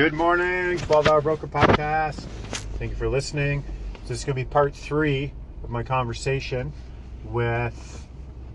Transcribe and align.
Good 0.00 0.14
morning, 0.14 0.78
12 0.78 1.08
Hour 1.08 1.20
Broker 1.20 1.46
Podcast. 1.46 2.20
Thank 2.78 2.92
you 2.92 2.96
for 2.96 3.06
listening. 3.06 3.62
This 4.06 4.20
is 4.20 4.24
going 4.24 4.34
to 4.34 4.42
be 4.42 4.48
part 4.48 4.74
three 4.74 5.34
of 5.62 5.68
my 5.68 5.82
conversation 5.82 6.72
with 7.26 8.08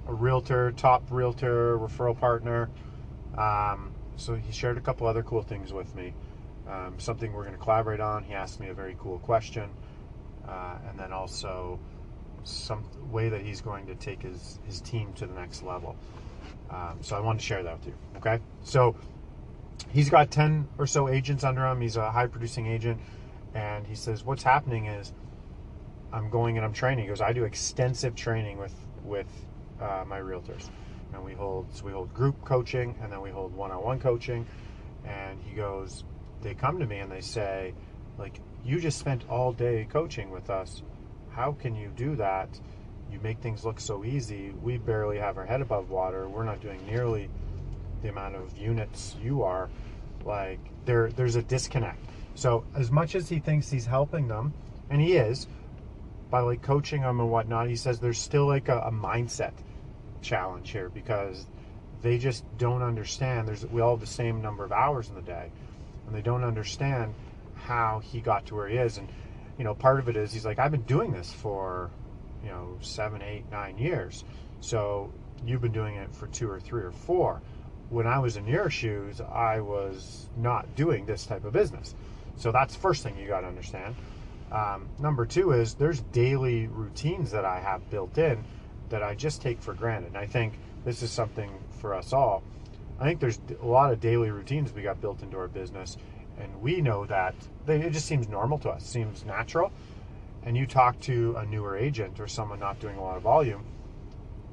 a 0.07 0.13
realtor, 0.15 0.71
top 0.71 1.03
realtor, 1.11 1.77
referral 1.77 2.19
partner. 2.19 2.71
Um, 3.37 3.91
so 4.17 4.33
he 4.33 4.51
shared 4.51 4.79
a 4.79 4.81
couple 4.81 5.05
other 5.05 5.21
cool 5.21 5.43
things 5.43 5.71
with 5.71 5.93
me. 5.93 6.15
Um, 6.67 6.95
something 6.97 7.31
we're 7.31 7.43
going 7.43 7.55
to 7.55 7.61
collaborate 7.61 7.99
on. 7.99 8.23
He 8.23 8.33
asked 8.33 8.59
me 8.59 8.69
a 8.69 8.73
very 8.73 8.97
cool 8.99 9.19
question, 9.19 9.69
uh, 10.47 10.79
and 10.89 10.99
then 10.99 11.13
also 11.13 11.79
some 12.43 12.83
way 13.11 13.29
that 13.29 13.41
he's 13.41 13.61
going 13.61 13.85
to 13.85 13.93
take 13.93 14.23
his 14.23 14.57
his 14.65 14.81
team 14.81 15.13
to 15.13 15.27
the 15.27 15.35
next 15.35 15.61
level. 15.61 15.95
Um, 16.71 16.97
so 17.01 17.15
I 17.15 17.19
wanted 17.19 17.41
to 17.41 17.45
share 17.45 17.61
that 17.61 17.77
with 17.77 17.85
you. 17.85 17.93
Okay, 18.17 18.39
so 18.63 18.95
he's 19.91 20.09
got 20.09 20.31
10 20.31 20.67
or 20.77 20.87
so 20.87 21.09
agents 21.09 21.43
under 21.43 21.65
him. 21.65 21.81
He's 21.81 21.97
a 21.97 22.11
high 22.11 22.27
producing 22.27 22.67
agent. 22.67 22.99
And 23.53 23.87
he 23.87 23.95
says, 23.95 24.23
What's 24.23 24.43
happening 24.43 24.87
is 24.87 25.13
I'm 26.11 26.29
going 26.29 26.57
and 26.57 26.65
I'm 26.65 26.73
training. 26.73 27.05
He 27.05 27.09
goes, 27.09 27.21
I 27.21 27.33
do 27.33 27.43
extensive 27.43 28.15
training 28.15 28.57
with, 28.57 28.73
with 29.03 29.27
uh, 29.81 30.03
my 30.07 30.19
realtors. 30.19 30.69
And 31.13 31.23
we 31.23 31.33
hold, 31.33 31.73
so 31.73 31.85
we 31.85 31.91
hold 31.91 32.13
group 32.13 32.43
coaching 32.43 32.95
and 33.01 33.11
then 33.11 33.21
we 33.21 33.29
hold 33.29 33.53
one 33.55 33.71
on 33.71 33.83
one 33.83 33.99
coaching. 33.99 34.45
And 35.05 35.39
he 35.43 35.55
goes, 35.55 36.03
They 36.41 36.53
come 36.53 36.79
to 36.79 36.85
me 36.85 36.99
and 36.99 37.11
they 37.11 37.21
say, 37.21 37.73
like, 38.17 38.39
you 38.63 38.79
just 38.79 38.97
spent 38.97 39.23
all 39.29 39.51
day 39.51 39.87
coaching 39.89 40.31
with 40.31 40.49
us. 40.49 40.81
How 41.31 41.51
can 41.53 41.75
you 41.75 41.89
do 41.95 42.15
that? 42.15 42.49
You 43.11 43.19
make 43.19 43.39
things 43.39 43.63
look 43.63 43.79
so 43.79 44.03
easy. 44.03 44.51
We 44.63 44.77
barely 44.77 45.19
have 45.19 45.37
our 45.37 45.45
head 45.45 45.61
above 45.61 45.89
water. 45.89 46.27
We're 46.27 46.43
not 46.43 46.61
doing 46.61 46.85
nearly 46.87 47.29
the 48.01 48.09
amount 48.09 48.35
of 48.35 48.57
units 48.57 49.15
you 49.21 49.43
are, 49.43 49.69
like 50.23 50.59
there 50.85 51.09
there's 51.11 51.35
a 51.35 51.43
disconnect. 51.43 51.99
So 52.35 52.65
as 52.75 52.91
much 52.91 53.15
as 53.15 53.29
he 53.29 53.39
thinks 53.39 53.69
he's 53.69 53.85
helping 53.85 54.27
them, 54.27 54.53
and 54.89 55.01
he 55.01 55.13
is, 55.13 55.47
by 56.29 56.41
like 56.41 56.61
coaching 56.61 57.01
them 57.01 57.19
and 57.19 57.31
whatnot, 57.31 57.69
he 57.69 57.75
says 57.75 57.99
there's 57.99 58.19
still 58.19 58.45
like 58.45 58.67
a, 58.69 58.79
a 58.79 58.91
mindset 58.91 59.53
challenge 60.21 60.71
here 60.71 60.89
because 60.89 61.45
they 62.01 62.17
just 62.17 62.43
don't 62.57 62.81
understand. 62.81 63.47
There's 63.47 63.65
we 63.65 63.81
all 63.81 63.91
have 63.91 63.99
the 63.99 64.05
same 64.05 64.41
number 64.41 64.63
of 64.63 64.71
hours 64.71 65.09
in 65.09 65.15
the 65.15 65.21
day, 65.21 65.49
and 66.05 66.15
they 66.15 66.21
don't 66.21 66.43
understand 66.43 67.13
how 67.55 68.01
he 68.03 68.19
got 68.19 68.45
to 68.47 68.55
where 68.55 68.67
he 68.67 68.77
is. 68.77 68.97
And 68.97 69.07
you 69.57 69.63
know, 69.63 69.73
part 69.73 69.99
of 69.99 70.09
it 70.09 70.17
is 70.17 70.33
he's 70.33 70.45
like, 70.45 70.59
I've 70.59 70.71
been 70.71 70.81
doing 70.83 71.11
this 71.11 71.31
for 71.31 71.89
you 72.43 72.49
know 72.49 72.77
seven, 72.81 73.21
eight, 73.21 73.45
nine 73.51 73.77
years. 73.77 74.23
So 74.59 75.11
you've 75.45 75.61
been 75.61 75.71
doing 75.71 75.95
it 75.95 76.13
for 76.13 76.27
two 76.27 76.49
or 76.49 76.59
three 76.59 76.83
or 76.83 76.91
four 76.91 77.41
when 77.89 78.07
I 78.07 78.19
was 78.19 78.37
in 78.37 78.47
your 78.47 78.69
shoes, 78.69 79.21
I 79.21 79.59
was 79.59 80.27
not 80.37 80.75
doing 80.75 81.05
this 81.05 81.25
type 81.25 81.45
of 81.45 81.53
business. 81.53 81.95
So 82.37 82.51
that's 82.51 82.75
first 82.75 83.03
thing 83.03 83.17
you 83.17 83.27
got 83.27 83.41
to 83.41 83.47
understand. 83.47 83.95
Um, 84.51 84.87
number 84.99 85.25
two 85.25 85.51
is 85.51 85.73
there's 85.73 86.01
daily 86.11 86.67
routines 86.67 87.31
that 87.31 87.45
I 87.45 87.59
have 87.59 87.89
built 87.89 88.17
in 88.17 88.43
that 88.89 89.01
I 89.03 89.15
just 89.15 89.41
take 89.41 89.61
for 89.61 89.73
granted. 89.73 90.09
And 90.09 90.17
I 90.17 90.25
think 90.25 90.59
this 90.83 91.01
is 91.01 91.11
something 91.11 91.51
for 91.79 91.93
us 91.93 92.13
all. 92.13 92.43
I 92.99 93.03
think 93.03 93.19
there's 93.19 93.39
a 93.61 93.65
lot 93.65 93.91
of 93.91 93.99
daily 93.99 94.31
routines 94.31 94.71
we 94.71 94.81
got 94.81 95.01
built 95.01 95.21
into 95.21 95.37
our 95.37 95.47
business, 95.49 95.97
and 96.39 96.61
we 96.61 96.79
know 96.79 97.05
that 97.07 97.35
they, 97.65 97.81
it 97.81 97.91
just 97.91 98.05
seems 98.05 98.29
normal 98.29 98.57
to 98.59 98.69
us, 98.69 98.85
seems 98.85 99.25
natural. 99.25 99.71
And 100.43 100.55
you 100.55 100.65
talk 100.65 100.99
to 101.01 101.35
a 101.37 101.45
newer 101.45 101.75
agent 101.75 102.19
or 102.19 102.27
someone 102.27 102.59
not 102.59 102.79
doing 102.79 102.97
a 102.97 103.01
lot 103.01 103.17
of 103.17 103.23
volume, 103.23 103.65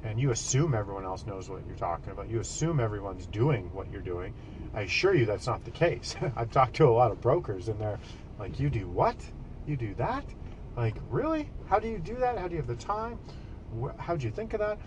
and 0.03 0.19
you 0.19 0.31
assume 0.31 0.73
everyone 0.73 1.05
else 1.05 1.25
knows 1.25 1.49
what 1.49 1.65
you're 1.65 1.75
talking 1.75 2.11
about. 2.11 2.29
You 2.29 2.39
assume 2.39 2.79
everyone's 2.79 3.25
doing 3.27 3.73
what 3.73 3.89
you're 3.91 4.01
doing. 4.01 4.33
I 4.73 4.81
assure 4.81 5.15
you 5.15 5.25
that's 5.25 5.47
not 5.47 5.63
the 5.63 5.71
case. 5.71 6.15
I've 6.35 6.51
talked 6.51 6.75
to 6.77 6.87
a 6.87 6.91
lot 6.91 7.11
of 7.11 7.21
brokers 7.21 7.69
and 7.69 7.79
they're 7.79 7.99
like, 8.39 8.59
You 8.59 8.69
do 8.69 8.87
what? 8.89 9.15
You 9.65 9.77
do 9.77 9.93
that? 9.95 10.25
Like, 10.75 10.95
really? 11.09 11.49
How 11.67 11.79
do 11.79 11.87
you 11.87 11.99
do 11.99 12.15
that? 12.17 12.37
How 12.37 12.47
do 12.47 12.55
you 12.55 12.61
have 12.61 12.67
the 12.67 12.75
time? 12.75 13.17
How 13.97 14.15
do 14.15 14.25
you 14.25 14.31
think 14.31 14.53
of 14.53 14.59
that? 14.59 14.77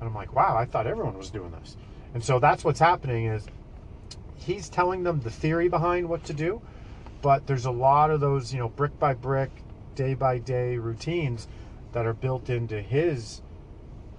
And 0.00 0.08
I'm 0.08 0.14
like, 0.14 0.34
Wow, 0.34 0.56
I 0.56 0.66
thought 0.66 0.86
everyone 0.86 1.16
was 1.16 1.30
doing 1.30 1.50
this. 1.52 1.76
And 2.14 2.22
so 2.22 2.38
that's 2.38 2.64
what's 2.64 2.80
happening 2.80 3.26
is 3.26 3.46
he's 4.36 4.68
telling 4.68 5.02
them 5.02 5.20
the 5.20 5.30
theory 5.30 5.68
behind 5.68 6.08
what 6.08 6.24
to 6.24 6.34
do, 6.34 6.60
but 7.22 7.46
there's 7.46 7.66
a 7.66 7.70
lot 7.70 8.10
of 8.10 8.20
those, 8.20 8.52
you 8.52 8.58
know, 8.58 8.68
brick 8.68 8.98
by 8.98 9.14
brick, 9.14 9.50
day 9.94 10.14
by 10.14 10.38
day 10.38 10.76
routines 10.76 11.48
that 11.92 12.06
are 12.06 12.12
built 12.12 12.50
into 12.50 12.80
his 12.80 13.40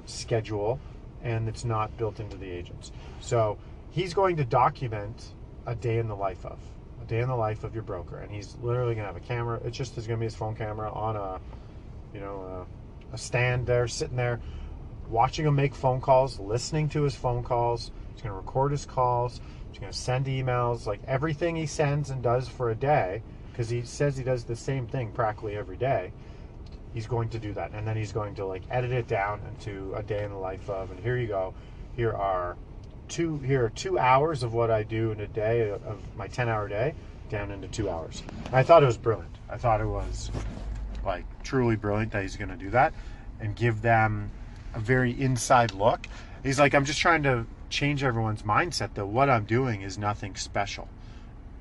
schedule 0.10 0.80
and 1.24 1.48
it's 1.48 1.66
not 1.66 1.96
built 1.98 2.20
into 2.20 2.38
the 2.38 2.50
agents. 2.50 2.92
So 3.20 3.58
he's 3.92 4.14
going 4.14 4.38
to 4.38 4.46
document 4.46 5.34
a 5.66 5.76
day 5.76 5.98
in 5.98 6.08
the 6.08 6.16
life 6.16 6.46
of 6.46 6.60
a 7.02 7.06
day 7.06 7.20
in 7.20 7.28
the 7.28 7.36
life 7.36 7.64
of 7.64 7.74
your 7.74 7.84
broker, 7.84 8.20
and 8.20 8.32
he's 8.32 8.56
literally 8.62 8.96
going 8.96 9.08
to 9.08 9.14
have 9.14 9.22
a 9.22 9.26
camera. 9.26 9.60
It's 9.64 9.78
just 9.78 9.96
going 9.96 10.08
to 10.08 10.18
be 10.18 10.26
his 10.26 10.36
phone 10.36 10.56
camera 10.56 10.92
on 10.92 11.16
a 11.16 11.40
you 12.14 12.20
know 12.20 12.66
a, 13.12 13.16
a 13.16 13.18
stand 13.18 13.68
there, 13.68 13.88
sitting 13.88 14.16
there, 14.16 14.40
watching 15.10 15.46
him 15.46 15.56
make 15.56 15.76
phone 15.76 16.02
calls, 16.02 16.40
listening 16.40 16.90
to 16.90 17.04
his 17.04 17.16
phone 17.16 17.44
calls. 17.44 17.92
He's 18.14 18.22
going 18.22 18.34
to 18.34 18.38
record 18.38 18.72
his 18.72 18.86
calls. 18.86 19.42
He's 19.72 19.80
going 19.80 19.92
to 19.92 19.98
send 19.98 20.26
emails, 20.26 20.88
like 20.88 21.02
everything 21.08 21.56
he 21.56 21.66
sends 21.66 22.10
and 22.10 22.24
does 22.24 22.48
for 22.48 22.72
a 22.72 22.76
day, 22.76 23.22
because 23.52 23.70
he 23.70 23.84
says 23.84 24.18
he 24.18 24.24
does 24.24 24.44
the 24.44 24.56
same 24.56 24.88
thing 24.88 25.12
practically 25.12 25.56
every 25.56 25.78
day 25.78 26.12
he's 26.98 27.06
going 27.06 27.30
to 27.30 27.38
do 27.38 27.54
that. 27.54 27.72
And 27.74 27.88
then 27.88 27.96
he's 27.96 28.12
going 28.12 28.34
to 28.36 28.46
like 28.46 28.64
edit 28.72 28.92
it 28.92 29.08
down 29.08 29.40
into 29.48 29.94
a 29.94 30.02
day 30.02 30.24
in 30.24 30.32
the 30.32 30.38
life 30.38 30.68
of 30.68 30.90
and 30.90 31.00
here 31.00 31.16
you 31.16 31.28
go. 31.28 31.54
Here 31.96 32.12
are 32.12 32.58
two 33.08 33.38
here 33.38 33.66
are 33.66 33.70
two 33.70 34.00
hours 34.00 34.42
of 34.42 34.54
what 34.54 34.70
i 34.72 34.84
do 34.84 35.12
in 35.12 35.20
a 35.22 35.28
day 35.28 35.70
of 35.70 36.02
my 36.18 36.28
10 36.28 36.50
hour 36.50 36.68
day 36.68 36.96
down 37.30 37.52
into 37.52 37.68
two 37.68 37.88
hours. 37.88 38.24
I 38.52 38.64
thought 38.64 38.82
it 38.82 38.88
was 38.88 38.98
brilliant. 38.98 39.36
I 39.48 39.58
thought 39.58 39.80
it 39.80 39.86
was 39.86 40.32
like 41.06 41.24
truly 41.44 41.76
brilliant 41.76 42.12
that 42.14 42.24
he's 42.24 42.36
going 42.36 42.50
to 42.50 42.58
do 42.58 42.72
that 42.72 42.94
and 43.40 43.56
give 43.56 43.84
them 43.84 44.32
a 44.74 44.80
very 44.80 45.12
inside 45.22 45.74
look. 45.74 46.08
He's 46.42 46.58
like 46.58 46.74
i'm 46.74 46.84
just 46.86 47.00
trying 47.00 47.22
to 47.24 47.46
change 47.70 48.04
everyone's 48.04 48.42
mindset 48.42 48.96
that 48.96 49.06
what 49.06 49.30
i'm 49.30 49.46
doing 49.46 49.84
is 49.84 50.00
nothing 50.00 50.36
special. 50.36 50.90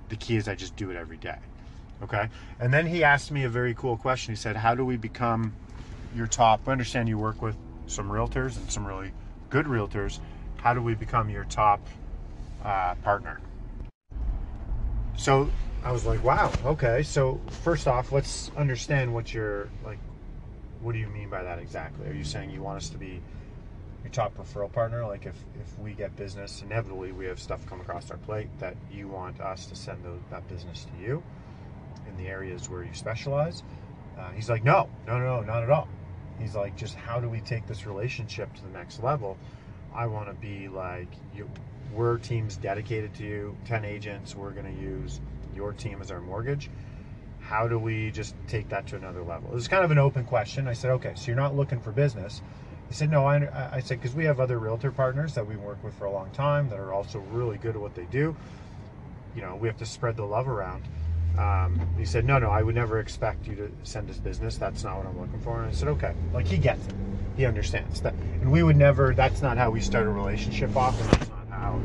The 0.09 0.17
key 0.17 0.37
is 0.37 0.49
i 0.49 0.55
just 0.55 0.77
do 0.77 0.91
it 0.91 0.97
every 0.97 1.19
day 1.19 1.37
Okay. 2.03 2.29
And 2.61 2.73
then 2.73 2.87
he 2.87 3.05
asked 3.05 3.31
me 3.31 3.45
a 3.45 3.49
very 3.49 3.75
cool 3.75 3.97
question. 3.97 4.33
He 4.33 4.37
said, 4.37 4.57
How 4.57 4.75
do 4.75 4.85
we 4.85 4.97
become 4.97 5.55
your 6.15 6.27
top? 6.27 6.69
I 6.69 6.73
understand 6.73 7.09
you 7.09 7.19
work 7.19 7.41
with 7.41 7.57
some 7.87 8.09
realtors 8.09 8.57
and 8.57 8.71
some 8.71 8.87
really 8.87 9.13
good 9.49 9.67
realtors. 9.67 10.21
How 10.57 10.75
do 10.75 10.83
we 10.83 10.95
become 10.95 11.31
your 11.31 11.45
top 11.45 11.87
uh, 12.65 12.95
partner? 12.97 13.41
So 15.17 15.51
I 15.83 15.93
was 15.93 16.05
like, 16.05 16.23
Wow, 16.23 16.53
okay. 16.65 17.03
So, 17.03 17.41
first 17.63 17.89
off, 17.89 18.13
let's 18.13 18.51
understand 18.57 19.13
what 19.13 19.33
you're 19.33 19.71
like. 19.85 19.99
What 20.81 20.93
do 20.93 20.99
you 20.99 21.09
mean 21.09 21.31
by 21.31 21.43
that 21.43 21.59
exactly? 21.59 22.07
Are 22.09 22.13
you 22.13 22.25
saying 22.25 22.51
you 22.51 22.63
want 22.63 22.77
us 22.77 22.91
to 22.91 22.99
be 22.99 23.23
your 24.05 24.13
top 24.13 24.37
referral 24.37 24.71
partner? 24.71 25.07
Like, 25.07 25.25
if, 25.25 25.35
if 25.59 25.79
we 25.79 25.93
get 25.93 26.15
business, 26.15 26.63
inevitably 26.63 27.13
we 27.13 27.25
have 27.25 27.41
stuff 27.41 27.65
come 27.67 27.81
across 27.81 28.11
our 28.11 28.19
plate 28.19 28.49
that 28.59 28.77
you 28.93 29.09
want 29.09 29.41
us 29.41 29.65
to 29.67 29.75
send 29.75 30.05
that 30.31 30.47
business 30.49 30.85
to 30.85 31.03
you 31.03 31.23
in 32.17 32.25
the 32.25 32.31
areas 32.31 32.69
where 32.69 32.83
you 32.83 32.95
specialize? 32.95 33.63
Uh, 34.19 34.31
he's 34.31 34.49
like, 34.49 34.65
no, 34.65 34.89
no, 35.07 35.19
no, 35.19 35.41
no, 35.41 35.43
not 35.43 35.63
at 35.63 35.71
all. 35.71 35.89
He's 36.39 36.55
like, 36.55 36.77
just 36.77 36.95
how 36.95 37.21
do 37.21 37.29
we 37.29 37.41
take 37.41 37.67
this 37.67 37.87
relationship 37.87 38.55
to 38.55 38.63
the 38.63 38.71
next 38.71 39.03
level? 39.03 39.37
I 39.95 40.07
want 40.07 40.29
to 40.29 40.35
be 40.35 40.69
like, 40.69 41.09
you, 41.35 41.49
we're 41.93 42.19
teams 42.19 42.57
dedicated 42.57 43.15
to 43.15 43.25
you, 43.25 43.57
10 43.67 43.85
agents, 43.85 44.35
we're 44.35 44.51
going 44.51 44.75
to 44.75 44.83
use 44.83 45.21
your 45.55 45.73
team 45.73 46.01
as 46.03 46.11
our 46.11 46.21
mortgage. 46.21 46.71
How 47.41 47.69
do 47.69 47.79
we 47.79 48.11
just 48.11 48.35
take 48.49 48.69
that 48.71 48.87
to 48.89 48.97
another 48.97 49.23
level? 49.23 49.51
It 49.51 49.55
was 49.55 49.69
kind 49.69 49.85
of 49.85 49.91
an 49.91 49.99
open 49.99 50.25
question. 50.25 50.67
I 50.69 50.73
said, 50.73 50.91
okay, 50.93 51.13
so 51.15 51.29
you're 51.29 51.37
not 51.37 51.55
looking 51.55 51.81
for 51.81 51.93
business. 51.93 52.43
He 52.89 52.95
said, 52.95 53.11
no, 53.11 53.25
I, 53.25 53.71
I 53.73 53.81
said, 53.81 54.01
because 54.01 54.15
we 54.15 54.25
have 54.25 54.41
other 54.41 54.59
realtor 54.59 54.91
partners 54.91 55.35
that 55.35 55.47
we 55.47 55.57
work 55.57 55.83
with 55.83 55.95
for 55.95 56.05
a 56.05 56.11
long 56.11 56.31
time 56.33 56.69
that 56.69 56.79
are 56.79 56.93
also 56.93 57.21
really 57.31 57.57
good 57.59 57.75
at 57.75 57.81
what 57.81 57.95
they 57.95 58.05
do. 58.07 58.37
You 59.35 59.43
know, 59.43 59.57
we 59.57 59.69
have 59.69 59.77
to 59.79 59.87
spread 59.87 60.17
the 60.17 60.25
love 60.25 60.49
around. 60.49 60.85
Um, 61.39 61.81
he 61.99 62.05
said, 62.05 62.25
no, 62.25 62.39
no, 62.39 62.51
I 62.51 62.63
would 62.63 62.75
never 62.75 62.99
expect 62.99 63.47
you 63.47 63.55
to 63.57 63.71
send 63.83 64.09
us 64.11 64.19
business. 64.19 64.57
That's 64.57 64.85
not 64.85 64.97
what 64.97 65.07
I'm 65.07 65.21
looking 65.21 65.41
for. 65.41 65.61
And 65.61 65.71
I 65.71 65.73
said, 65.75 65.89
okay. 65.89 66.15
Like 66.33 66.47
he 66.47 66.57
gets 66.57 66.87
it. 66.87 66.95
He 67.37 67.45
understands 67.45 68.01
that. 68.01 68.15
And 68.15 68.51
we 68.51 68.63
would 68.63 68.77
never, 68.77 69.13
that's 69.15 69.43
not 69.43 69.59
how 69.59 69.71
we 69.71 69.81
start 69.81 70.07
a 70.07 70.11
relationship 70.11 70.75
off. 70.77 70.99
And 71.01 71.11
that's 71.11 71.29
not 71.29 71.49
how, 71.51 71.81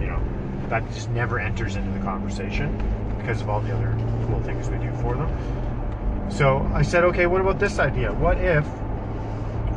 you 0.00 0.06
know, 0.06 0.22
that 0.68 0.86
just 0.94 1.10
never 1.10 1.38
enters 1.38 1.76
into 1.76 1.90
the 1.98 2.04
conversation. 2.04 2.74
because 3.20 3.42
of 3.42 3.48
all 3.48 3.60
the 3.60 3.72
other 3.72 3.94
cool 4.26 4.40
things 4.42 4.68
we 4.68 4.78
do 4.78 4.90
for 4.96 5.14
them. 5.14 6.30
So 6.30 6.68
I 6.72 6.82
said, 6.82 7.04
okay, 7.04 7.26
what 7.26 7.40
about 7.40 7.58
this 7.58 7.78
idea? 7.78 8.12
What 8.12 8.38
if 8.38 8.66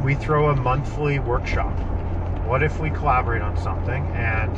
we 0.02 0.16
throw 0.16 0.50
a 0.50 0.56
monthly 0.56 1.20
workshop? 1.20 1.78
What 2.46 2.64
if 2.64 2.80
we 2.80 2.90
collaborate 2.90 3.42
on 3.42 3.58
something 3.58 4.06
and, 4.08 4.56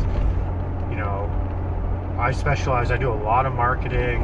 you 0.92 0.98
know, 0.98 1.30
I 2.18 2.32
specialize, 2.32 2.92
I 2.92 2.98
do 2.98 3.12
a 3.12 3.14
lot 3.14 3.46
of 3.46 3.54
marketing. 3.54 4.22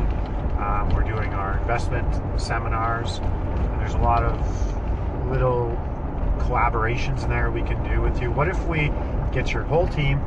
Um, 0.57 0.89
we're 0.93 1.03
doing 1.03 1.33
our 1.33 1.57
investment 1.57 2.07
seminars. 2.39 3.17
And 3.19 3.81
there's 3.81 3.95
a 3.95 3.99
lot 3.99 4.23
of 4.23 5.29
little 5.29 5.77
collaborations 6.37 7.23
in 7.23 7.29
there 7.29 7.51
we 7.51 7.63
can 7.63 7.83
do 7.89 8.01
with 8.01 8.21
you. 8.21 8.31
What 8.31 8.47
if 8.47 8.65
we 8.65 8.91
get 9.33 9.51
your 9.51 9.63
whole 9.63 9.87
team? 9.87 10.19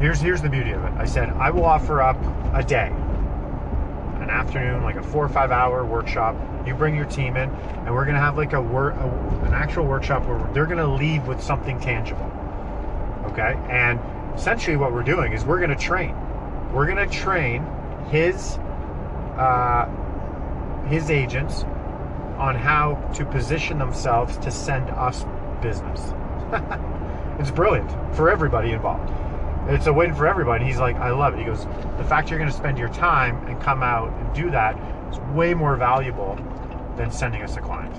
Here's 0.00 0.20
here's 0.20 0.42
the 0.42 0.48
beauty 0.48 0.72
of 0.72 0.82
it. 0.84 0.92
I 0.96 1.04
said 1.04 1.30
I 1.30 1.50
will 1.50 1.64
offer 1.64 2.02
up 2.02 2.16
a 2.52 2.62
day, 2.62 2.88
an 2.88 4.28
afternoon, 4.30 4.82
like 4.82 4.96
a 4.96 5.02
four 5.02 5.24
or 5.24 5.28
five 5.28 5.52
hour 5.52 5.84
workshop. 5.84 6.36
You 6.66 6.74
bring 6.74 6.96
your 6.96 7.06
team 7.06 7.36
in, 7.36 7.48
and 7.50 7.94
we're 7.94 8.04
gonna 8.04 8.20
have 8.20 8.36
like 8.36 8.52
a 8.52 8.60
work, 8.60 8.94
an 8.96 9.54
actual 9.54 9.86
workshop 9.86 10.26
where 10.26 10.52
they're 10.52 10.66
gonna 10.66 10.92
leave 10.94 11.26
with 11.26 11.42
something 11.42 11.80
tangible. 11.80 12.30
Okay, 13.26 13.56
and 13.70 14.00
essentially 14.34 14.76
what 14.76 14.92
we're 14.92 15.02
doing 15.02 15.32
is 15.32 15.44
we're 15.44 15.60
gonna 15.60 15.76
train. 15.76 16.16
We're 16.72 16.86
gonna 16.86 17.08
train 17.08 17.66
his 18.10 18.58
uh, 19.36 19.86
his 20.86 21.10
agents 21.10 21.64
on 22.38 22.56
how 22.56 22.94
to 23.14 23.24
position 23.24 23.78
themselves 23.78 24.36
to 24.38 24.50
send 24.50 24.90
us 24.90 25.24
business. 25.62 26.12
it's 27.38 27.50
brilliant 27.50 27.90
for 28.16 28.30
everybody 28.30 28.72
involved. 28.72 29.10
It's 29.68 29.86
a 29.86 29.92
win 29.92 30.14
for 30.14 30.26
everybody. 30.26 30.64
He's 30.64 30.80
like, 30.80 30.96
I 30.96 31.10
love 31.10 31.34
it. 31.34 31.38
He 31.38 31.44
goes, 31.44 31.66
the 31.98 32.04
fact 32.04 32.30
you're 32.30 32.38
going 32.38 32.50
to 32.50 32.56
spend 32.56 32.78
your 32.78 32.88
time 32.88 33.46
and 33.46 33.60
come 33.62 33.82
out 33.82 34.12
and 34.12 34.34
do 34.34 34.50
that 34.50 34.76
is 35.12 35.20
way 35.34 35.54
more 35.54 35.76
valuable 35.76 36.34
than 36.96 37.12
sending 37.12 37.42
us 37.42 37.56
a 37.56 37.60
client. 37.60 37.94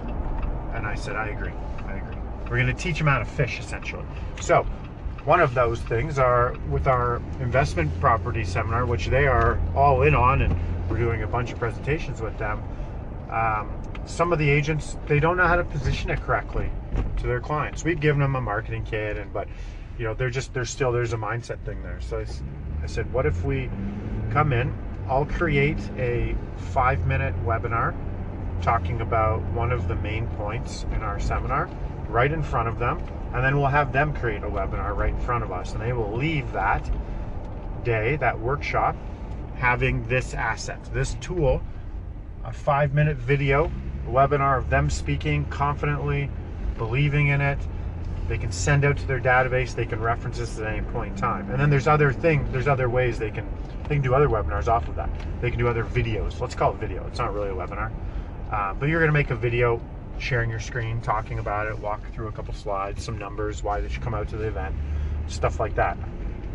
And 0.73 0.85
I 0.85 0.95
said, 0.95 1.15
I 1.15 1.29
agree. 1.29 1.53
I 1.85 1.93
agree. 1.93 2.17
We're 2.43 2.57
going 2.57 2.67
to 2.67 2.73
teach 2.73 2.99
him 2.99 3.07
how 3.07 3.19
to 3.19 3.25
fish, 3.25 3.59
essentially. 3.59 4.03
So, 4.41 4.65
one 5.25 5.39
of 5.39 5.53
those 5.53 5.79
things 5.81 6.19
are 6.19 6.53
with 6.69 6.87
our 6.87 7.17
investment 7.39 7.97
property 8.01 8.43
seminar, 8.43 8.85
which 8.85 9.07
they 9.07 9.25
are 9.25 9.59
all 9.75 10.01
in 10.01 10.13
on, 10.13 10.41
and 10.41 10.55
we're 10.89 10.97
doing 10.97 11.23
a 11.23 11.27
bunch 11.27 11.51
of 11.53 11.59
presentations 11.59 12.21
with 12.21 12.37
them. 12.37 12.61
Um, 13.31 13.71
some 14.05 14.33
of 14.33 14.39
the 14.39 14.49
agents 14.49 14.97
they 15.07 15.19
don't 15.19 15.37
know 15.37 15.47
how 15.47 15.55
to 15.55 15.63
position 15.63 16.09
it 16.09 16.21
correctly 16.21 16.69
to 17.17 17.27
their 17.27 17.39
clients. 17.39 17.85
We've 17.85 17.99
given 17.99 18.21
them 18.21 18.35
a 18.35 18.41
marketing 18.41 18.83
kit, 18.83 19.17
and 19.17 19.31
but 19.31 19.47
you 19.97 20.03
know 20.03 20.13
they're 20.13 20.29
just 20.29 20.53
there's 20.53 20.69
still 20.69 20.91
there's 20.91 21.13
a 21.13 21.17
mindset 21.17 21.63
thing 21.65 21.81
there. 21.83 22.01
So 22.01 22.19
I, 22.19 22.25
I 22.83 22.87
said, 22.87 23.11
what 23.13 23.25
if 23.25 23.45
we 23.45 23.69
come 24.31 24.51
in? 24.51 24.73
I'll 25.07 25.25
create 25.25 25.79
a 25.97 26.35
five 26.57 27.05
minute 27.05 27.33
webinar 27.45 27.95
talking 28.61 29.01
about 29.01 29.41
one 29.51 29.71
of 29.71 29.87
the 29.87 29.95
main 29.95 30.27
points 30.27 30.85
in 30.93 31.01
our 31.01 31.19
seminar 31.19 31.69
right 32.13 32.31
in 32.31 32.43
front 32.43 32.69
of 32.69 32.77
them, 32.77 32.99
and 33.33 33.43
then 33.43 33.57
we'll 33.57 33.65
have 33.65 33.91
them 33.91 34.13
create 34.13 34.43
a 34.43 34.47
webinar 34.47 34.95
right 34.95 35.13
in 35.13 35.19
front 35.19 35.43
of 35.43 35.51
us, 35.51 35.73
and 35.73 35.81
they 35.81 35.93
will 35.93 36.15
leave 36.15 36.49
that 36.53 36.89
day, 37.83 38.15
that 38.17 38.39
workshop, 38.39 38.95
having 39.55 40.07
this 40.07 40.33
asset, 40.35 40.79
this 40.93 41.15
tool, 41.15 41.61
a 42.45 42.53
five 42.53 42.93
minute 42.93 43.17
video 43.17 43.71
webinar 44.07 44.57
of 44.57 44.69
them 44.69 44.89
speaking 44.89 45.45
confidently, 45.45 46.29
believing 46.77 47.27
in 47.27 47.41
it. 47.41 47.57
They 48.27 48.37
can 48.37 48.51
send 48.51 48.85
out 48.85 48.97
to 48.97 49.07
their 49.07 49.19
database. 49.19 49.75
They 49.75 49.85
can 49.85 49.99
reference 49.99 50.37
this 50.37 50.57
at 50.59 50.67
any 50.67 50.81
point 50.81 51.13
in 51.13 51.17
time. 51.19 51.49
And 51.49 51.59
then 51.59 51.69
there's 51.69 51.87
other 51.87 52.13
things. 52.13 52.49
There's 52.51 52.67
other 52.67 52.89
ways 52.89 53.19
they 53.19 53.31
can 53.31 53.47
they 53.83 53.95
can 53.95 54.01
do 54.01 54.13
other 54.13 54.29
webinars 54.29 54.67
off 54.67 54.87
of 54.87 54.95
that. 54.95 55.09
They 55.41 55.49
can 55.49 55.59
do 55.59 55.67
other 55.67 55.83
videos. 55.83 56.39
Let's 56.39 56.55
call 56.55 56.73
it 56.73 56.77
video. 56.77 57.05
It's 57.07 57.19
not 57.19 57.33
really 57.33 57.49
a 57.49 57.53
webinar, 57.53 57.91
uh, 58.51 58.73
but 58.75 58.87
you're 58.87 58.99
going 58.99 59.09
to 59.09 59.13
make 59.13 59.29
a 59.29 59.35
video 59.35 59.81
sharing 60.23 60.49
your 60.49 60.59
screen, 60.59 61.01
talking 61.01 61.39
about 61.39 61.67
it, 61.67 61.77
walk 61.79 62.01
through 62.13 62.27
a 62.27 62.31
couple 62.31 62.53
slides, 62.53 63.03
some 63.03 63.17
numbers, 63.17 63.61
why 63.61 63.81
they 63.81 63.89
should 63.89 64.01
come 64.01 64.13
out 64.13 64.27
to 64.29 64.37
the 64.37 64.47
event, 64.47 64.75
stuff 65.27 65.59
like 65.59 65.75
that. 65.75 65.97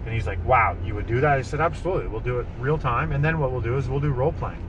And 0.04 0.14
he's 0.14 0.26
like, 0.26 0.44
"Wow, 0.46 0.76
you 0.84 0.94
would 0.94 1.06
do 1.06 1.20
that?" 1.20 1.38
I 1.38 1.42
said, 1.42 1.60
"Absolutely. 1.60 2.08
We'll 2.08 2.20
do 2.20 2.38
it 2.40 2.46
real 2.58 2.78
time, 2.78 3.12
and 3.12 3.24
then 3.24 3.38
what 3.38 3.52
we'll 3.52 3.60
do 3.60 3.76
is 3.76 3.88
we'll 3.88 4.00
do 4.00 4.10
role 4.10 4.32
playing." 4.32 4.64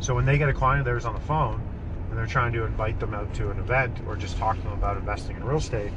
So 0.00 0.14
when 0.14 0.24
they 0.24 0.38
get 0.38 0.48
a 0.48 0.52
client 0.52 0.80
of 0.80 0.84
theirs 0.84 1.04
on 1.04 1.14
the 1.14 1.20
phone 1.20 1.60
and 2.08 2.16
they're 2.16 2.26
trying 2.26 2.52
to 2.52 2.64
invite 2.64 3.00
them 3.00 3.14
out 3.14 3.34
to 3.34 3.50
an 3.50 3.58
event 3.58 4.00
or 4.06 4.16
just 4.16 4.38
talk 4.38 4.56
to 4.56 4.62
them 4.62 4.72
about 4.72 4.96
investing 4.96 5.36
in 5.36 5.44
real 5.44 5.58
estate, 5.58 5.92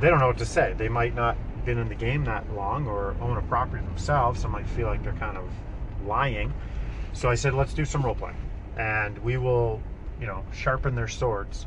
they 0.00 0.08
don't 0.08 0.20
know 0.20 0.28
what 0.28 0.38
to 0.38 0.46
say. 0.46 0.74
They 0.76 0.88
might 0.88 1.14
not 1.14 1.36
been 1.64 1.78
in 1.78 1.88
the 1.88 1.94
game 1.96 2.24
that 2.24 2.48
long 2.54 2.86
or 2.86 3.16
own 3.20 3.36
a 3.36 3.42
property 3.42 3.84
themselves, 3.84 4.40
so 4.40 4.48
might 4.48 4.68
feel 4.68 4.86
like 4.86 5.02
they're 5.02 5.12
kind 5.14 5.36
of 5.36 5.44
lying. 6.06 6.54
So 7.12 7.28
I 7.28 7.34
said, 7.34 7.54
let's 7.54 7.74
do 7.74 7.84
some 7.84 8.02
role 8.02 8.14
playing, 8.14 8.36
and 8.78 9.18
we 9.18 9.36
will, 9.36 9.82
you 10.20 10.26
know, 10.26 10.44
sharpen 10.52 10.94
their 10.94 11.08
swords, 11.08 11.66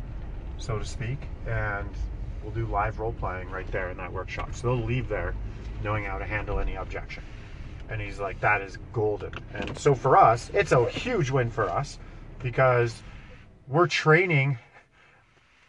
so 0.58 0.80
to 0.80 0.86
speak, 0.86 1.20
and 1.48 1.90
we'll 2.44 2.54
do 2.54 2.66
live 2.66 3.00
role 3.00 3.14
playing 3.14 3.50
right 3.50 3.70
there 3.72 3.90
in 3.90 3.98
that 3.98 4.12
workshop. 4.12 4.54
So 4.56 4.76
they'll 4.76 4.86
leave 4.86 5.08
there 5.08 5.36
knowing 5.84 6.06
how 6.06 6.18
to 6.18 6.26
handle 6.26 6.60
any 6.60 6.76
objection. 6.76 7.24
And 7.90 8.02
he's 8.02 8.20
like, 8.20 8.40
that 8.42 8.62
is 8.62 8.78
golden. 8.94 9.32
And 9.54 9.78
so 9.78 9.96
for 9.96 10.18
us, 10.18 10.52
it's 10.54 10.72
a 10.72 10.88
huge 10.90 11.32
win 11.32 11.50
for 11.50 11.70
us 11.70 11.98
because 12.42 13.02
we're 13.68 13.88
training 13.88 14.58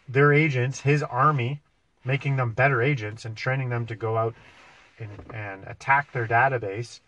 their 0.07 0.33
agents, 0.33 0.81
his 0.81 1.03
army, 1.03 1.61
making 2.03 2.35
them 2.35 2.51
better 2.51 2.81
agents 2.81 3.25
and 3.25 3.35
training 3.35 3.69
them 3.69 3.85
to 3.87 3.95
go 3.95 4.17
out 4.17 4.35
and, 4.99 5.09
and 5.33 5.63
attack 5.67 6.11
their 6.11 6.27
database 6.27 6.99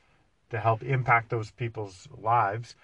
to 0.49 0.59
help 0.59 0.83
impact 0.83 1.29
those 1.29 1.51
people's 1.51 2.07
lives 2.21 2.75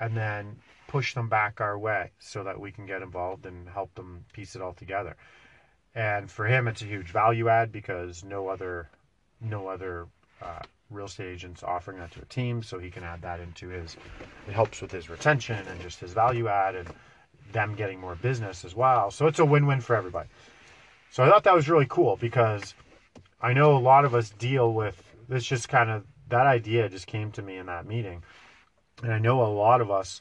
and 0.00 0.16
then 0.16 0.56
push 0.88 1.14
them 1.14 1.28
back 1.28 1.60
our 1.60 1.78
way 1.78 2.10
so 2.18 2.44
that 2.44 2.58
we 2.60 2.70
can 2.70 2.86
get 2.86 3.02
involved 3.02 3.46
and 3.46 3.68
help 3.68 3.94
them 3.94 4.24
piece 4.32 4.54
it 4.54 4.62
all 4.62 4.72
together. 4.74 5.16
And 5.94 6.30
for 6.30 6.46
him, 6.46 6.68
it's 6.68 6.82
a 6.82 6.86
huge 6.86 7.10
value 7.10 7.48
add 7.48 7.72
because 7.72 8.22
no 8.22 8.48
other, 8.48 8.88
no 9.40 9.68
other 9.68 10.06
uh, 10.42 10.60
real 10.90 11.06
estate 11.06 11.32
agents 11.32 11.62
offering 11.62 11.98
that 11.98 12.12
to 12.12 12.20
a 12.20 12.24
team, 12.26 12.62
so 12.62 12.78
he 12.78 12.90
can 12.90 13.02
add 13.02 13.22
that 13.22 13.40
into 13.40 13.68
his. 13.68 13.96
It 14.46 14.52
helps 14.52 14.82
with 14.82 14.92
his 14.92 15.08
retention 15.08 15.66
and 15.68 15.80
just 15.80 15.98
his 16.00 16.12
value 16.12 16.48
add 16.48 16.74
and 16.74 16.88
them 17.52 17.74
getting 17.74 17.98
more 18.00 18.14
business 18.16 18.64
as 18.64 18.74
well. 18.74 19.10
So 19.10 19.26
it's 19.26 19.38
a 19.38 19.44
win-win 19.44 19.80
for 19.80 19.96
everybody. 19.96 20.28
So 21.10 21.24
I 21.24 21.28
thought 21.28 21.44
that 21.44 21.54
was 21.54 21.68
really 21.68 21.86
cool 21.88 22.16
because 22.16 22.74
I 23.40 23.52
know 23.52 23.76
a 23.76 23.78
lot 23.78 24.04
of 24.04 24.14
us 24.14 24.30
deal 24.30 24.72
with 24.72 25.02
this. 25.28 25.44
Just 25.44 25.68
kind 25.68 25.90
of 25.90 26.04
that 26.28 26.46
idea 26.46 26.88
just 26.88 27.06
came 27.06 27.30
to 27.32 27.42
me 27.42 27.56
in 27.56 27.66
that 27.66 27.86
meeting, 27.86 28.22
and 29.02 29.12
I 29.12 29.18
know 29.18 29.42
a 29.42 29.46
lot 29.46 29.80
of 29.80 29.90
us 29.90 30.20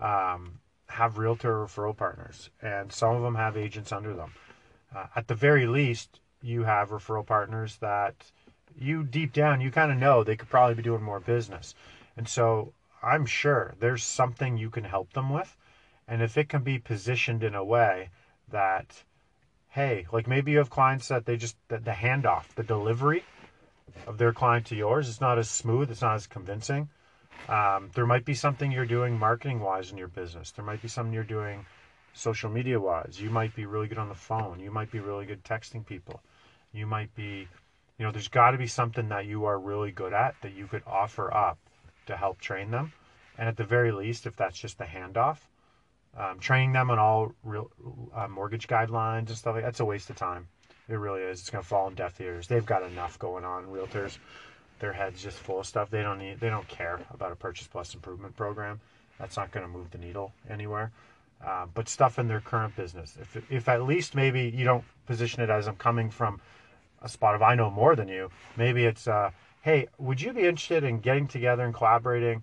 um, 0.00 0.60
have 0.88 1.18
realtor 1.18 1.64
referral 1.64 1.96
partners, 1.96 2.50
and 2.62 2.92
some 2.92 3.14
of 3.14 3.22
them 3.22 3.34
have 3.34 3.56
agents 3.56 3.92
under 3.92 4.14
them. 4.14 4.32
Uh, 4.94 5.06
at 5.16 5.28
the 5.28 5.34
very 5.34 5.66
least, 5.66 6.20
you 6.42 6.64
have 6.64 6.90
referral 6.90 7.26
partners 7.26 7.76
that 7.80 8.14
you 8.76 9.04
deep 9.04 9.32
down 9.32 9.60
you 9.60 9.70
kind 9.70 9.92
of 9.92 9.98
know 9.98 10.24
they 10.24 10.36
could 10.36 10.48
probably 10.48 10.74
be 10.74 10.82
doing 10.82 11.02
more 11.02 11.20
business. 11.20 11.74
And 12.16 12.28
so 12.28 12.72
I'm 13.02 13.26
sure 13.26 13.74
there's 13.80 14.02
something 14.02 14.56
you 14.56 14.70
can 14.70 14.84
help 14.84 15.12
them 15.12 15.30
with. 15.30 15.56
And 16.06 16.22
if 16.22 16.36
it 16.36 16.48
can 16.48 16.62
be 16.62 16.78
positioned 16.78 17.42
in 17.42 17.54
a 17.54 17.64
way 17.64 18.10
that, 18.50 19.04
hey, 19.68 20.06
like 20.12 20.26
maybe 20.26 20.52
you 20.52 20.58
have 20.58 20.70
clients 20.70 21.08
that 21.08 21.24
they 21.24 21.36
just, 21.36 21.56
that 21.68 21.84
the 21.84 21.92
handoff, 21.92 22.48
the 22.54 22.62
delivery 22.62 23.24
of 24.06 24.18
their 24.18 24.32
client 24.32 24.66
to 24.66 24.76
yours 24.76 25.08
is 25.08 25.20
not 25.20 25.38
as 25.38 25.48
smooth, 25.48 25.90
it's 25.90 26.02
not 26.02 26.16
as 26.16 26.26
convincing. 26.26 26.88
Um, 27.48 27.90
there 27.94 28.06
might 28.06 28.24
be 28.24 28.34
something 28.34 28.72
you're 28.72 28.86
doing 28.86 29.18
marketing 29.18 29.60
wise 29.60 29.90
in 29.90 29.98
your 29.98 30.08
business. 30.08 30.50
There 30.50 30.64
might 30.64 30.80
be 30.80 30.88
something 30.88 31.12
you're 31.12 31.24
doing 31.24 31.66
social 32.14 32.50
media 32.50 32.80
wise. 32.80 33.20
You 33.20 33.30
might 33.30 33.54
be 33.54 33.66
really 33.66 33.88
good 33.88 33.98
on 33.98 34.08
the 34.08 34.14
phone. 34.14 34.60
You 34.60 34.70
might 34.70 34.90
be 34.90 35.00
really 35.00 35.26
good 35.26 35.44
texting 35.44 35.84
people. 35.84 36.20
You 36.72 36.86
might 36.86 37.14
be 37.14 37.48
you 37.98 38.04
know, 38.04 38.12
there's 38.12 38.28
got 38.28 38.50
to 38.50 38.58
be 38.58 38.66
something 38.66 39.08
that 39.08 39.26
you 39.26 39.44
are 39.44 39.58
really 39.58 39.92
good 39.92 40.12
at 40.12 40.34
that 40.42 40.54
you 40.54 40.66
could 40.66 40.82
offer 40.86 41.32
up 41.32 41.58
to 42.06 42.16
help 42.16 42.40
train 42.40 42.70
them. 42.70 42.92
And 43.38 43.48
at 43.48 43.56
the 43.56 43.64
very 43.64 43.92
least, 43.92 44.26
if 44.26 44.36
that's 44.36 44.58
just 44.58 44.80
a 44.80 44.84
handoff, 44.84 45.38
um, 46.16 46.38
training 46.38 46.72
them 46.72 46.90
on 46.90 46.98
all 46.98 47.32
real 47.42 47.70
uh, 48.14 48.28
mortgage 48.28 48.68
guidelines 48.68 49.28
and 49.28 49.36
stuff 49.36 49.54
like 49.54 49.64
that's 49.64 49.80
a 49.80 49.84
waste 49.84 50.10
of 50.10 50.16
time. 50.16 50.48
It 50.88 50.94
really 50.94 51.22
is. 51.22 51.40
It's 51.40 51.50
going 51.50 51.62
to 51.62 51.68
fall 51.68 51.86
on 51.86 51.94
deaf 51.94 52.20
ears. 52.20 52.46
They've 52.46 52.66
got 52.66 52.82
enough 52.82 53.18
going 53.18 53.44
on. 53.44 53.64
Realtors, 53.66 54.18
their 54.80 54.92
heads 54.92 55.22
just 55.22 55.38
full 55.38 55.60
of 55.60 55.66
stuff. 55.66 55.90
They 55.90 56.02
don't 56.02 56.18
need. 56.18 56.40
They 56.40 56.50
don't 56.50 56.68
care 56.68 57.00
about 57.12 57.32
a 57.32 57.36
purchase 57.36 57.66
plus 57.66 57.94
improvement 57.94 58.36
program. 58.36 58.80
That's 59.18 59.36
not 59.36 59.50
going 59.52 59.64
to 59.64 59.72
move 59.72 59.90
the 59.90 59.98
needle 59.98 60.32
anywhere. 60.48 60.90
Uh, 61.44 61.66
but 61.74 61.88
stuff 61.88 62.18
in 62.18 62.26
their 62.26 62.40
current 62.40 62.74
business. 62.74 63.16
If 63.20 63.50
if 63.50 63.68
at 63.68 63.82
least 63.82 64.14
maybe 64.14 64.52
you 64.54 64.64
don't 64.64 64.84
position 65.06 65.42
it 65.42 65.50
as 65.50 65.68
I'm 65.68 65.76
coming 65.76 66.10
from 66.10 66.40
a 67.04 67.08
spot 67.08 67.34
of 67.34 67.42
I 67.42 67.54
know 67.54 67.70
more 67.70 67.94
than 67.94 68.08
you. 68.08 68.30
Maybe 68.56 68.84
it's, 68.84 69.06
uh, 69.06 69.30
hey, 69.60 69.88
would 69.98 70.20
you 70.20 70.32
be 70.32 70.40
interested 70.40 70.82
in 70.82 71.00
getting 71.00 71.28
together 71.28 71.64
and 71.64 71.74
collaborating 71.74 72.42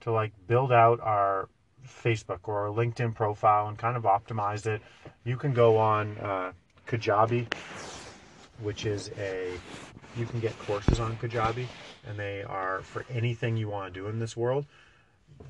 to 0.00 0.12
like 0.12 0.32
build 0.46 0.70
out 0.70 1.00
our 1.00 1.48
Facebook 1.86 2.40
or 2.44 2.68
LinkedIn 2.68 3.14
profile 3.14 3.68
and 3.68 3.78
kind 3.78 3.96
of 3.96 4.02
optimize 4.02 4.66
it? 4.66 4.82
You 5.24 5.36
can 5.36 5.54
go 5.54 5.78
on 5.78 6.18
uh, 6.18 6.52
Kajabi, 6.86 7.50
which 8.60 8.84
is 8.84 9.10
a 9.18 9.52
you 10.16 10.26
can 10.26 10.40
get 10.40 10.58
courses 10.60 11.00
on 11.00 11.16
Kajabi, 11.16 11.66
and 12.06 12.18
they 12.18 12.42
are 12.42 12.80
for 12.82 13.04
anything 13.10 13.56
you 13.56 13.68
want 13.68 13.92
to 13.92 14.00
do 14.00 14.06
in 14.08 14.18
this 14.18 14.36
world. 14.36 14.66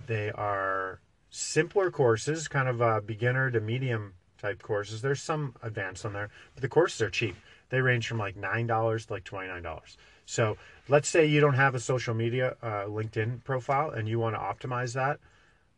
they 0.07 0.31
are 0.33 1.01
simpler 1.31 1.91
courses, 1.91 2.49
kind 2.49 2.69
of 2.69 2.81
uh, 2.83 3.01
beginner 3.01 3.51
to 3.51 3.61
medium 3.61 4.15
type 4.41 4.63
courses. 4.63 5.03
There's 5.03 5.23
some 5.23 5.55
advanced 5.63 6.05
on 6.05 6.13
there, 6.13 6.31
but 6.55 6.63
the 6.63 6.69
courses 6.69 7.01
are 7.03 7.11
cheap. 7.11 7.37
They 7.69 7.81
range 7.81 8.07
from 8.09 8.19
like 8.19 8.37
nine 8.37 8.67
dollars 8.67 9.07
to 9.07 9.15
like 9.15 9.25
twenty 9.25 9.49
nine 9.49 9.63
dollars. 9.63 9.97
So 10.25 10.57
let's 10.89 11.09
say 11.09 11.27
you 11.27 11.41
don't 11.41 11.55
have 11.55 11.75
a 11.75 11.81
social 11.81 12.15
media 12.15 12.57
uh, 12.63 12.85
LinkedIn 12.87 13.45
profile 13.45 13.91
and 13.91 14.09
you 14.09 14.19
want 14.19 14.35
to 14.37 14.41
optimize 14.41 14.95
that. 14.95 15.19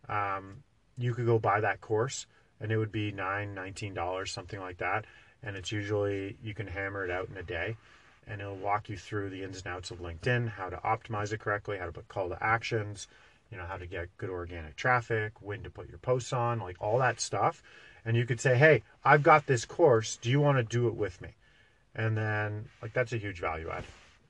Um, 0.08 0.62
you 0.96 1.14
could 1.14 1.26
go 1.26 1.38
buy 1.38 1.60
that 1.60 1.80
course 1.80 2.26
and 2.60 2.72
it 2.72 2.76
would 2.78 2.92
be 2.92 3.12
nine, 3.12 3.54
nineteen 3.54 3.94
dollars, 3.94 4.32
something 4.32 4.60
like 4.60 4.78
that. 4.78 5.04
And 5.42 5.56
it's 5.56 5.70
usually 5.72 6.36
you 6.42 6.54
can 6.54 6.66
hammer 6.66 7.04
it 7.04 7.10
out 7.10 7.28
in 7.30 7.36
a 7.36 7.42
day 7.42 7.76
and 8.28 8.40
it'll 8.40 8.56
walk 8.56 8.88
you 8.88 8.96
through 8.96 9.30
the 9.30 9.42
ins 9.42 9.62
and 9.64 9.68
outs 9.68 9.90
of 9.90 10.00
LinkedIn, 10.00 10.48
how 10.48 10.68
to 10.68 10.76
optimize 10.78 11.32
it 11.32 11.40
correctly, 11.40 11.78
how 11.78 11.86
to 11.86 11.92
put 11.92 12.08
call 12.08 12.28
to 12.28 12.38
actions, 12.42 13.08
you 13.50 13.56
know, 13.56 13.64
how 13.64 13.76
to 13.76 13.86
get 13.86 14.14
good 14.18 14.30
organic 14.30 14.76
traffic, 14.76 15.32
when 15.40 15.62
to 15.62 15.70
put 15.70 15.88
your 15.88 15.98
posts 15.98 16.32
on, 16.32 16.58
like 16.58 16.76
all 16.80 16.98
that 16.98 17.20
stuff. 17.20 17.62
And 18.04 18.16
you 18.16 18.26
could 18.26 18.40
say, 18.40 18.56
Hey, 18.56 18.82
I've 19.04 19.22
got 19.22 19.46
this 19.46 19.64
course. 19.64 20.16
Do 20.16 20.30
you 20.30 20.40
want 20.40 20.58
to 20.58 20.62
do 20.62 20.88
it 20.88 20.94
with 20.94 21.20
me? 21.20 21.30
And 21.94 22.16
then 22.16 22.66
like 22.82 22.92
that's 22.92 23.12
a 23.12 23.18
huge 23.18 23.40
value 23.40 23.70
add. 23.70 23.84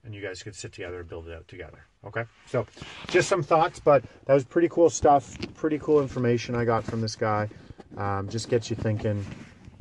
And 0.05 0.14
you 0.14 0.23
guys 0.23 0.43
could 0.43 0.55
sit 0.55 0.73
together 0.73 1.00
and 1.00 1.09
build 1.09 1.28
it 1.28 1.35
out 1.35 1.49
together. 1.49 1.85
Okay. 2.05 2.25
So 2.47 2.67
just 3.09 3.28
some 3.28 3.43
thoughts, 3.43 3.81
but 3.81 4.05
that 4.26 4.35
was 4.35 4.45
pretty 4.45 4.69
cool 4.69 4.90
stuff, 4.90 5.37
pretty 5.55 5.78
cool 5.78 6.00
information 6.00 6.55
I 6.55 6.64
got 6.64 6.85
from 6.85 7.00
this 7.00 7.17
guy. 7.17 7.49
Um, 7.97 8.28
just 8.28 8.49
gets 8.49 8.71
you 8.71 8.76
thinking. 8.76 9.25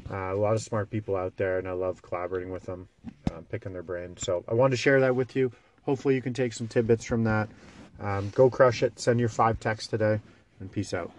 Uh, 0.09 0.33
a 0.33 0.35
lot 0.35 0.55
of 0.55 0.61
smart 0.61 0.89
people 0.89 1.15
out 1.15 1.35
there, 1.35 1.59
and 1.59 1.67
I 1.67 1.73
love 1.73 2.01
collaborating 2.01 2.49
with 2.49 2.63
them, 2.63 2.87
uh, 3.31 3.41
picking 3.49 3.73
their 3.73 3.83
brain. 3.83 4.15
So 4.17 4.43
I 4.47 4.53
wanted 4.53 4.71
to 4.71 4.81
share 4.81 4.99
that 5.01 5.15
with 5.15 5.35
you. 5.35 5.51
Hopefully, 5.85 6.15
you 6.15 6.21
can 6.21 6.33
take 6.33 6.53
some 6.53 6.67
tidbits 6.67 7.05
from 7.05 7.23
that. 7.23 7.49
Um, 7.99 8.29
go 8.35 8.49
crush 8.49 8.83
it. 8.83 8.99
Send 8.99 9.19
your 9.19 9.29
five 9.29 9.59
texts 9.59 9.89
today, 9.89 10.19
and 10.59 10.71
peace 10.71 10.93
out. 10.93 11.11